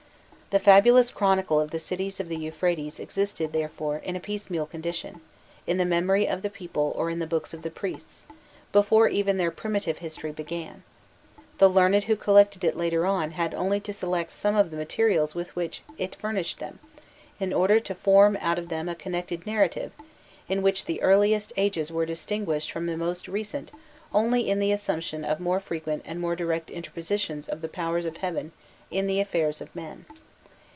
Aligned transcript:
The 0.51 0.59
fabulous 0.59 1.11
chronicle 1.11 1.61
of 1.61 1.71
the 1.71 1.79
cities 1.79 2.19
of 2.19 2.27
the 2.27 2.35
Euphrates 2.35 2.99
existed, 2.99 3.53
therefore, 3.53 3.99
in 3.99 4.17
a 4.17 4.19
piecemeal 4.19 4.65
condition 4.65 5.21
in 5.65 5.77
the 5.77 5.85
memory 5.85 6.27
of 6.27 6.41
the 6.41 6.49
people 6.49 6.91
or 6.97 7.09
in 7.09 7.19
the 7.19 7.25
books 7.25 7.53
of 7.53 7.61
the 7.61 7.71
priests 7.71 8.27
before 8.73 9.07
even 9.07 9.37
their 9.37 9.49
primitive 9.49 9.99
history 9.99 10.33
began; 10.33 10.83
the 11.59 11.69
learned 11.69 12.03
who 12.03 12.17
collected 12.17 12.65
it 12.65 12.75
later 12.75 13.05
on 13.05 13.31
had 13.31 13.53
only 13.53 13.79
to 13.79 13.93
select 13.93 14.33
some 14.33 14.57
of 14.57 14.71
the 14.71 14.75
materials 14.75 15.33
with 15.33 15.55
which 15.55 15.83
it 15.97 16.15
furnished 16.15 16.59
them, 16.59 16.79
in 17.39 17.53
order 17.53 17.79
to 17.79 17.95
form 17.95 18.37
out 18.41 18.59
of 18.59 18.67
them 18.67 18.89
a 18.89 18.95
connected 18.95 19.45
narrative, 19.47 19.93
in 20.49 20.61
which 20.61 20.83
the 20.83 21.01
earliest 21.01 21.53
ages 21.55 21.93
were 21.93 22.05
distinguished 22.05 22.73
from 22.73 22.87
the 22.87 22.97
most 22.97 23.29
recent 23.29 23.71
only 24.13 24.49
in 24.49 24.59
the 24.59 24.73
assumption 24.73 25.23
of 25.23 25.39
more 25.39 25.61
frequent 25.61 26.01
and 26.05 26.19
more 26.19 26.35
direct 26.35 26.69
interpositions 26.69 27.47
of 27.47 27.61
the 27.61 27.69
powers 27.69 28.05
of 28.05 28.17
heaven 28.17 28.51
in 28.89 29.07
the 29.07 29.21
affairs 29.21 29.61
of 29.61 29.73
men. 29.73 30.03